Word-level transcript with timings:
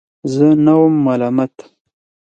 زه 0.33 0.47
نه 0.65 0.73
وم 0.79 0.93
ملامت. 1.05 1.55